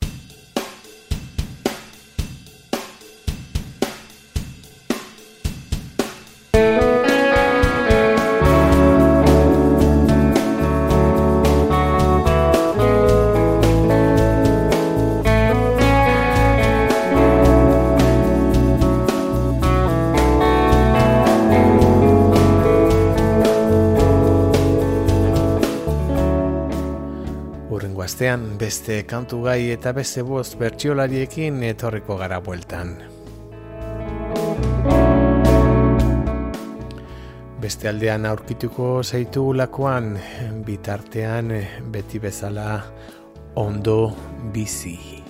Astean 28.14 28.59
beste 28.61 28.99
kantu 29.09 29.39
gai 29.47 29.72
eta 29.74 29.89
beste 29.97 30.22
boz 30.22 30.53
bertsiolariekin 30.59 31.64
etorriko 31.66 32.14
gara 32.20 32.38
bueltan. 32.45 32.91
Beste 37.64 37.89
aldean 37.89 38.30
aurkituko 38.30 39.01
zeitu 39.01 39.47
lakoan, 39.57 40.14
bitartean 40.70 41.55
beti 41.89 42.22
bezala 42.22 42.84
ondo 43.55 43.99
bizi. 44.53 45.22